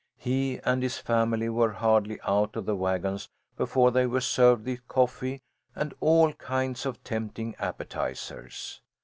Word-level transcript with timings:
He 0.17 0.59
and 0.63 0.81
his 0.81 0.97
family 0.97 1.47
were 1.47 1.73
hardly 1.73 2.19
out 2.25 2.55
of 2.55 2.65
the 2.65 2.75
wagon 2.75 3.19
before 3.55 3.91
they 3.91 4.07
were 4.07 4.19
served 4.19 4.65
with 4.65 4.87
coffee 4.87 5.43
and 5.75 5.93
all 5.99 6.33
kinds 6.33 6.87
of 6.87 7.03
tempting 7.03 7.53
appetizers. 7.59 8.81